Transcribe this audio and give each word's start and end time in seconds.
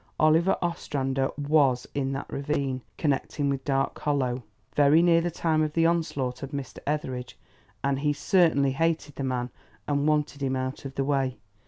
Oliver 0.19 0.57
Ostrander 0.63 1.29
WAS 1.37 1.85
in 1.93 2.11
that 2.13 2.25
ravine 2.33 2.81
connecting 2.97 3.49
with 3.49 3.63
Dark 3.63 3.99
Hollow, 3.99 4.41
very 4.75 5.03
near 5.03 5.21
the 5.21 5.29
time 5.29 5.61
of 5.61 5.73
the 5.73 5.85
onslaught 5.85 6.41
on 6.41 6.49
Mr. 6.49 6.79
Etheridge; 6.87 7.37
and 7.83 7.99
he 7.99 8.11
certainly 8.11 8.71
hated 8.71 9.13
the 9.13 9.23
man 9.23 9.51
and 9.87 10.07
wanted 10.07 10.41
him 10.41 10.55
out 10.55 10.85
of 10.85 10.95
the 10.95 11.03
way. 11.03 11.37